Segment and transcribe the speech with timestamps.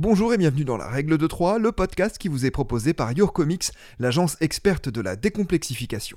[0.00, 3.10] Bonjour et bienvenue dans La Règle de 3, le podcast qui vous est proposé par
[3.10, 6.16] Your Comics, l'agence experte de la décomplexification.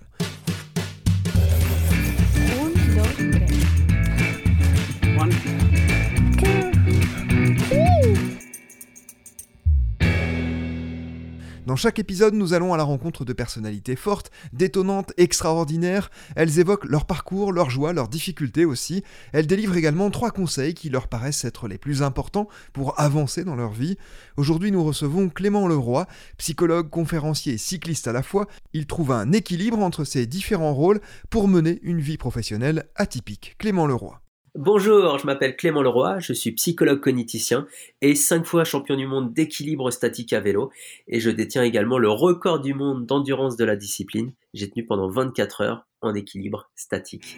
[11.67, 16.09] Dans chaque épisode, nous allons à la rencontre de personnalités fortes, détonnantes, extraordinaires.
[16.35, 19.03] Elles évoquent leur parcours, leurs joies, leurs difficultés aussi.
[19.31, 23.55] Elles délivrent également trois conseils qui leur paraissent être les plus importants pour avancer dans
[23.55, 23.97] leur vie.
[24.37, 28.47] Aujourd'hui, nous recevons Clément Leroy, psychologue, conférencier et cycliste à la fois.
[28.73, 33.55] Il trouve un équilibre entre ses différents rôles pour mener une vie professionnelle atypique.
[33.59, 34.20] Clément Leroy.
[34.57, 37.67] Bonjour, je m'appelle Clément Leroy, je suis psychologue cogniticien
[38.01, 40.71] et cinq fois champion du monde d'équilibre statique à vélo
[41.07, 44.33] et je détiens également le record du monde d'endurance de la discipline.
[44.53, 47.37] J'ai tenu pendant 24 heures en équilibre statique.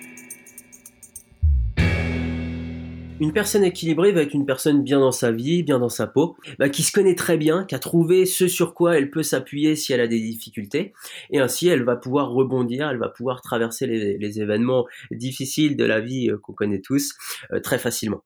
[3.23, 6.36] Une personne équilibrée va être une personne bien dans sa vie, bien dans sa peau,
[6.59, 9.77] bah, qui se connaît très bien, qui a trouvé ce sur quoi elle peut s'appuyer
[9.77, 10.91] si elle a des difficultés,
[11.32, 16.01] et ainsi elle va pouvoir rebondir, elle va pouvoir traverser les, événements difficiles de la
[16.01, 17.13] vie euh, qu'on connaît tous
[17.54, 18.24] euh, très facilement.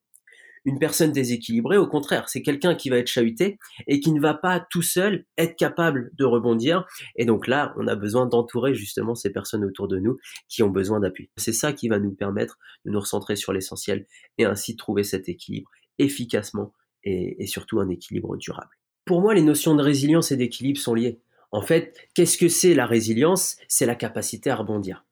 [0.66, 4.33] Une personne déséquilibrée, au contraire, c'est quelqu'un qui va être chahuté et qui ne va
[4.33, 6.86] pas tout seul être capable de rebondir.
[7.16, 10.17] Et donc là, on a besoin d'entourer justement ces personnes autour de nous
[10.50, 11.30] qui ont besoin d'appui.
[11.38, 14.05] C'est ça qui va nous permettre de nous recentrer sur l'essentiel
[14.38, 15.69] et ainsi trouver cet équilibre
[16.00, 18.69] efficacement et, et surtout un équilibre durable.
[19.05, 21.22] Pour moi, les notions de résilience et d'équilibre sont liées.
[21.52, 23.55] En fait, qu'est-ce que c'est la résilience?
[23.69, 25.05] C'est la capacité à rebondir.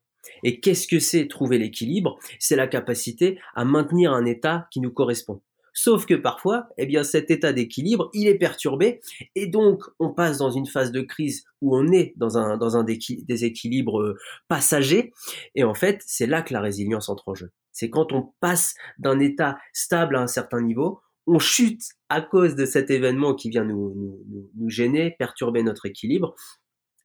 [0.43, 2.17] Et qu'est-ce que c'est trouver l'équilibre?
[2.39, 5.41] C'est la capacité à maintenir un état qui nous correspond.
[5.77, 9.01] Sauf que parfois, eh bien, cet état d'équilibre, il est perturbé,
[9.35, 12.77] et donc on passe dans une phase de crise où on est dans un, dans
[12.77, 15.11] un déséquilibre euh, passager,
[15.53, 17.51] et en fait, c'est là que la résilience entre en jeu.
[17.73, 22.55] C'est quand on passe d'un état stable à un certain niveau, on chute à cause
[22.55, 26.35] de cet événement qui vient nous, nous, nous gêner, perturber notre équilibre,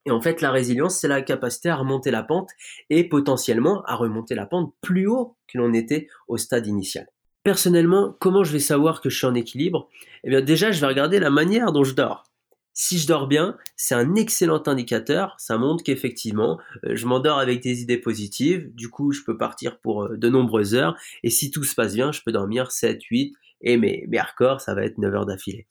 [0.06, 2.50] et en fait, la résilience, c'est la capacité à remonter la pente
[2.88, 7.06] et potentiellement à remonter la pente plus haut que l'on était au stade initial.
[7.42, 9.88] Personnellement, comment je vais savoir que je suis en équilibre?
[10.24, 12.24] Eh bien déjà, je vais regarder la manière dont je dors.
[12.72, 17.60] Si je dors bien, c'est un excellent indicateur, ça montre qu'effectivement, euh, je m'endors avec
[17.62, 21.50] des idées positives, du coup, je peux partir pour euh, de nombreuses heures, et si
[21.50, 24.84] tout se passe bien, je peux dormir 7, 8, et mes, mes records, ça va
[24.84, 25.66] être 9 heures d'affilée.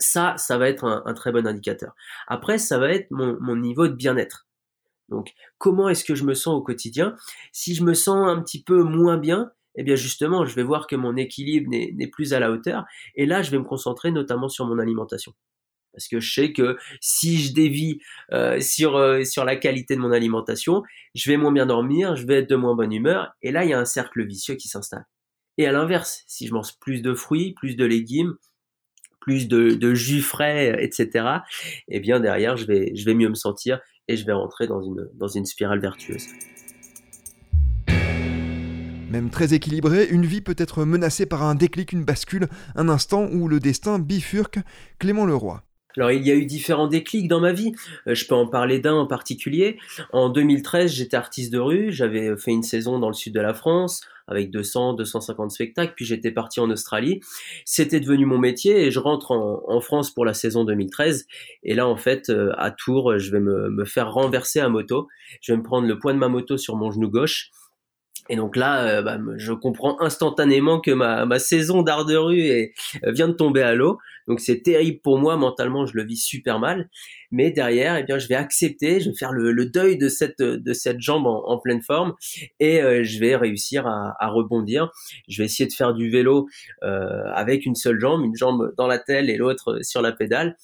[0.00, 1.94] Ça, ça va être un, très bon indicateur.
[2.26, 4.48] Après, ça va être mon, niveau de bien-être.
[5.08, 7.16] Donc, comment est-ce que je me sens au quotidien?
[7.52, 10.86] Si je me sens un petit peu moins bien, eh bien justement, je vais voir
[10.86, 12.84] que mon équilibre n'est plus à la hauteur.
[13.14, 15.32] Et là, je vais me concentrer notamment sur mon alimentation.
[15.92, 18.00] Parce que je sais que si je dévie
[18.32, 20.82] euh, sur, euh, sur la qualité de mon alimentation,
[21.14, 23.32] je vais moins bien dormir, je vais être de moins bonne humeur.
[23.42, 25.06] Et là, il y a un cercle vicieux qui s'installe.
[25.58, 28.36] Et à l'inverse, si je mange plus de fruits, plus de légumes,
[29.20, 31.08] plus de, jus frais, etc.
[31.88, 34.66] Et eh bien derrière, je vais, je vais mieux me sentir et je vais rentrer
[34.66, 36.26] dans une, dans une spirale vertueuse.
[39.10, 43.28] Même très équilibré, une vie peut être menacée par un déclic, une bascule, un instant
[43.32, 44.60] où le destin bifurque.
[45.00, 45.62] Clément Leroy.
[45.96, 47.72] Alors il y a eu différents déclics dans ma vie.
[48.06, 49.78] Euh, je peux en parler d'un en particulier.
[50.12, 51.90] En 2013, j'étais artiste de rue.
[51.90, 55.94] J'avais fait une saison dans le sud de la France avec 200, 250 spectacles.
[55.96, 57.20] Puis j'étais parti en Australie.
[57.64, 61.26] C'était devenu mon métier et je rentre en, France pour la saison 2013.
[61.62, 65.08] Et là, en fait, euh, à Tours, je vais me, me faire renverser à moto.
[65.40, 67.50] Je vais me prendre le poids de ma moto sur mon genou gauche
[68.30, 72.66] et donc là, euh, bah, je comprends instantanément que ma, saison d'art de rue euh,
[73.10, 73.98] vient de tomber à l'eau.
[74.28, 76.88] Donc c'est terrible pour moi, mentalement, je le vis super mal.
[77.32, 80.72] Mais derrière, eh bien, je vais accepter, je vais faire le, deuil de cette, de
[80.72, 82.14] cette jambe en, pleine forme
[82.60, 84.90] et euh, je vais réussir à, à, rebondir.
[85.28, 86.46] Je vais essayer de faire du vélo
[86.82, 90.56] avec une seule jambe, une jambe dans la telle et l'autre sur la pédale.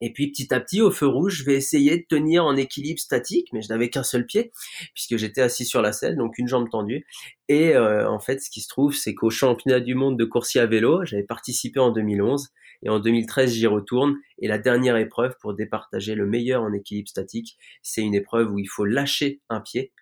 [0.00, 2.98] Et puis petit à petit, au feu rouge, je vais essayer de tenir en équilibre
[2.98, 4.52] statique, mais je n'avais qu'un seul pied,
[4.94, 7.06] puisque j'étais assis sur la selle, donc une jambe tendue.
[7.48, 10.60] Et euh, en fait, ce qui se trouve, c'est qu'au championnat du monde de coursier
[10.60, 12.48] à vélo, j'avais participé en 2011,
[12.82, 14.16] et en 2013, j'y retourne.
[14.38, 18.58] Et la dernière épreuve pour départager le meilleur en équilibre statique, c'est une épreuve où
[18.58, 19.92] il faut lâcher un pied,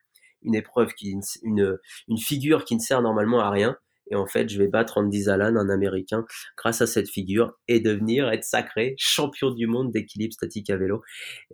[0.43, 3.77] une épreuve qui, une, une figure qui ne sert normalement à rien,
[4.10, 6.25] et en fait, je vais battre Andy Alan, un Américain,
[6.56, 11.02] grâce à cette figure et devenir, être sacré champion du monde d'équilibre statique à vélo.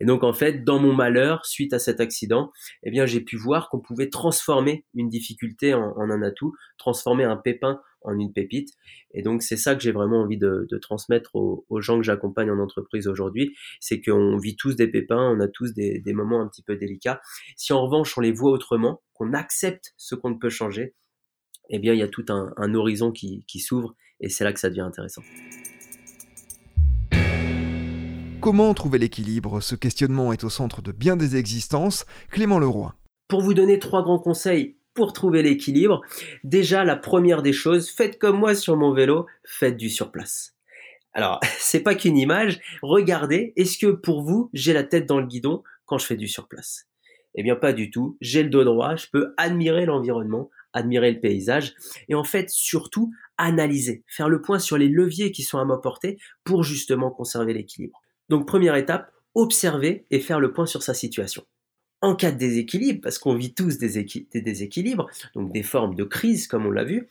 [0.00, 2.52] Et donc, en fait, dans mon malheur, suite à cet accident,
[2.82, 7.36] eh bien, j'ai pu voir qu'on pouvait transformer une difficulté en, un atout, transformer un
[7.36, 8.68] pépin en une pépite.
[9.14, 12.58] Et donc, c'est ça que j'ai vraiment envie de, transmettre aux, gens que j'accompagne en
[12.58, 13.54] entreprise aujourd'hui.
[13.80, 16.76] C'est qu'on vit tous des pépins, on a tous des, des moments un petit peu
[16.76, 17.20] délicats.
[17.56, 20.94] Si en revanche, on les voit autrement, qu'on accepte ce qu'on ne peut changer,
[21.70, 24.69] eh bien, il y a tout un, horizon qui, s'ouvre et c'est là que ça
[24.69, 25.22] devient intéressant.
[28.40, 29.61] Comment trouver l'équilibre?
[29.61, 32.05] Ce questionnement est au centre de bien des existences.
[32.31, 32.94] Clément Leroy.
[33.28, 36.02] Pour vous donner trois grands conseils pour trouver l'équilibre,
[36.44, 40.55] déjà la première des choses, faites comme moi sur mon vélo, faites du surplace.
[41.14, 45.26] Alors, c'est pas qu'une image, regardez, est-ce que pour vous, j'ai la tête dans le
[45.26, 46.87] guidon quand je fais du surplace?
[47.34, 51.21] Eh bien pas du tout, j'ai le dos droit, je peux admirer l'environnement, admirer le
[51.21, 51.75] paysage
[52.09, 55.79] et en fait surtout analyser, faire le point sur les leviers qui sont à ma
[55.79, 58.03] portée pour justement conserver l'équilibre.
[58.29, 61.44] Donc première étape, observer et faire le point sur sa situation
[62.05, 64.05] en cas de déséquilibre, parce qu'on vit tous des,
[64.35, 67.09] déséquilibres, donc des formes de crise comme on l'a vu,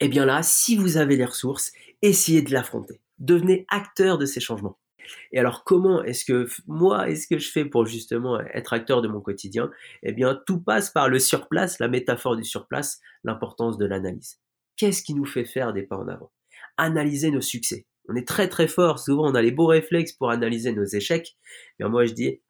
[0.00, 3.00] eh bien là, si vous avez les ressources, essayez de l'affronter.
[3.18, 4.78] Devenez acteur de ces changements.
[5.32, 9.08] Et alors comment est-ce que moi, est-ce que je fais pour justement être acteur de
[9.08, 9.70] mon quotidien?
[10.02, 14.40] Eh bien, tout passe par le surplace, la métaphore du surplace, l'importance de l'analyse.
[14.76, 16.32] Qu'est-ce qui nous fait faire des pas en avant?
[16.76, 17.86] Analyser nos succès.
[18.08, 21.36] On est très très fort, souvent on a les beaux réflexes pour analyser nos échecs.
[21.78, 22.40] Mais moi je dis,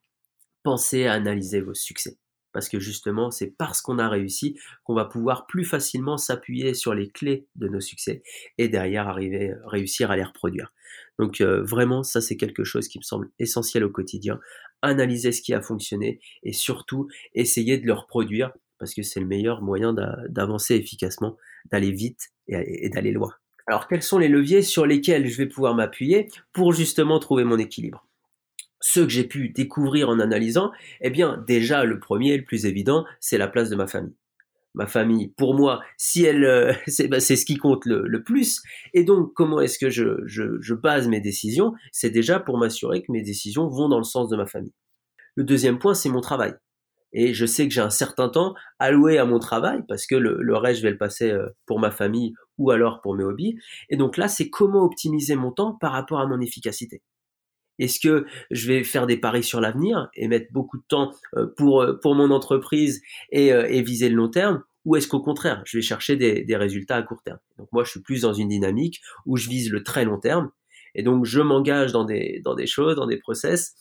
[0.62, 2.19] pensez à analyser vos succès.
[2.53, 6.95] Parce que justement, c'est parce qu'on a réussi qu'on va pouvoir plus facilement s'appuyer sur
[6.95, 8.23] les clés de nos succès
[8.59, 10.73] et derrière arriver, réussir à les reproduire.
[11.19, 14.40] Donc euh, vraiment, ça c'est quelque chose qui me semble essentiel au quotidien.
[14.82, 19.26] Analyser ce qui a fonctionné et surtout essayer de le reproduire parce que c'est le
[19.26, 19.94] meilleur moyen
[20.28, 21.37] d'avancer efficacement,
[21.70, 23.32] d'aller vite et d'aller loin.
[23.66, 27.58] Alors quels sont les leviers sur lesquels je vais pouvoir m'appuyer pour justement trouver mon
[27.58, 28.06] équilibre?
[28.81, 30.70] Ceux que j'ai pu découvrir en analysant,
[31.00, 34.14] eh bien déjà le premier, le plus évident, c'est la place de ma famille.
[34.75, 36.73] Ma famille, pour moi, si elle, euh,
[37.09, 38.61] bah, c'est ce qui compte le, plus.
[38.93, 41.75] Et donc, comment est-ce que je, base mes décisions?
[41.93, 44.75] C'est déjà pour m'assurer que mes décisions vont dans le sens de ma famille.
[45.37, 46.55] Le deuxième point, c'est mon travail.
[47.12, 50.37] Et je sais que j'ai un certain temps alloué à mon travail parce que le,
[50.41, 53.56] le, reste, je vais le passer euh, pour ma famille ou alors pour mes hobbies.
[53.88, 57.03] Et donc là, c'est comment optimiser mon temps par rapport à mon efficacité.
[57.79, 61.47] Est-ce que je vais faire des paris sur l'avenir et mettre beaucoup de temps euh,
[61.56, 65.23] pour, euh, pour mon entreprise et, euh, et viser le long terme ou est-ce qu'au
[65.23, 67.38] contraire, je vais chercher des, des, résultats à court terme?
[67.56, 70.50] Donc moi, je suis plus dans une dynamique où je vise le très long terme
[70.94, 73.75] et donc je m'engage dans des, dans des choses, dans des process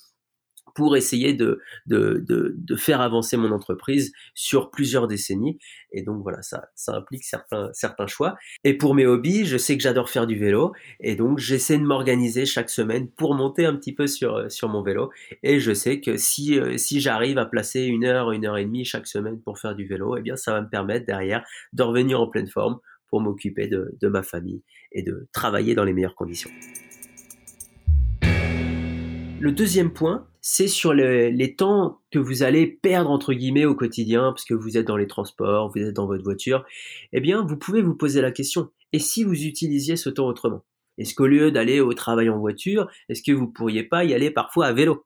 [0.74, 5.60] pour essayer de, de, de, faire avancer mon entreprise sur plusieurs décennies.
[5.92, 8.36] Et donc voilà, ça, ça implique certains, certains choix.
[8.64, 10.74] Et pour mes hobbies, je sais que j'adore faire du vélo.
[11.00, 14.82] Et donc j'essaie de m'organiser chaque semaine pour monter un petit peu sur, sur mon
[14.82, 15.12] vélo.
[15.44, 18.66] Et je sais que si, euh, si j'arrive à placer une heure, une heure et
[18.66, 21.84] demie chaque semaine pour faire du vélo, eh bien ça va me permettre derrière de
[21.84, 25.94] revenir en pleine forme pour m'occuper de, de ma famille et de travailler dans les
[25.94, 26.50] meilleures conditions.
[29.44, 34.32] Le deuxième point, c'est sur les temps que vous allez perdre entre guillemets au quotidien,
[34.32, 36.64] parce que vous êtes dans les transports, vous êtes dans votre voiture.
[37.12, 40.64] Eh bien, vous pouvez vous poser la question et si vous utilisiez ce temps autrement?
[40.98, 44.32] Est-ce qu'au lieu d'aller au travail en voiture, est-ce que vous pourriez pas y aller
[44.32, 45.06] parfois à vélo?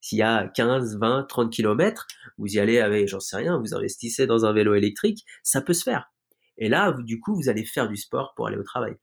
[0.00, 3.76] S'il y a 15, 20, 30 kilomètres, vous y allez avec, j'en sais rien, vous
[3.76, 6.10] investissez dans un vélo électrique, ça peut se faire.
[6.56, 8.96] Et là, du coup, vous allez faire du sport pour aller au travail.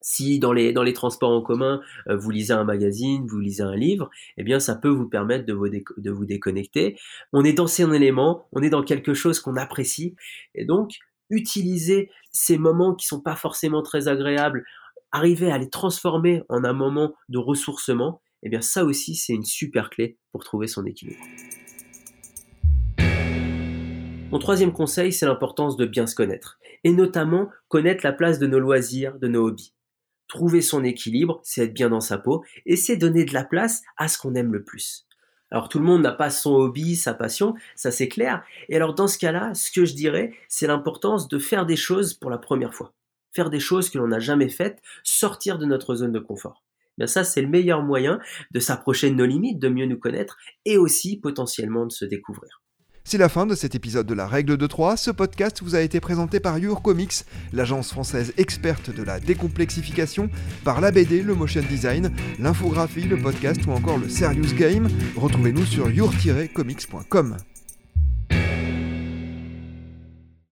[0.00, 3.62] Si dans les, dans les transports en commun, euh, vous lisez un magazine, vous lisez
[3.62, 6.96] un livre, eh bien ça peut vous permettre de vous, de vous déconnecter.
[7.32, 10.14] On est dans un élément, on est dans quelque chose qu'on apprécie.
[10.54, 10.98] Et donc,
[11.30, 14.64] utiliser ces moments qui sont pas forcément très agréables,
[15.12, 19.44] arriver à les transformer en un moment de ressourcement, eh bien ça aussi c'est une
[19.44, 21.24] super clé pour trouver son équilibre.
[24.30, 28.46] Mon troisième conseil, c'est l'importance de bien se connaître, et notamment connaître la place de
[28.46, 29.72] nos loisirs, de nos hobbies.
[30.28, 33.82] Trouver son équilibre, c'est être bien dans sa peau et c'est donner de la place
[33.96, 35.06] à ce qu'on aime le plus.
[35.50, 38.44] Alors tout le monde n'a pas son hobby, sa passion, ça c'est clair.
[38.68, 42.12] Et alors dans ce cas-là, ce que je dirais, c'est l'importance de faire des choses
[42.12, 42.92] pour la première fois.
[43.32, 46.62] Faire des choses que l'on n'a jamais faites, sortir de notre zone de confort.
[46.98, 48.18] Bien ça, c'est le meilleur moyen
[48.50, 52.60] de s'approcher de nos limites, de mieux nous connaître et aussi potentiellement de se découvrir.
[53.10, 54.98] C'est la fin de cet épisode de la règle de 3.
[54.98, 57.24] Ce podcast vous a été présenté par Your Comics,
[57.54, 60.28] l'agence française experte de la décomplexification,
[60.62, 64.88] par la BD, le motion design, l'infographie, le podcast ou encore le serious game.
[65.16, 67.38] Retrouvez-nous sur your-comics.com.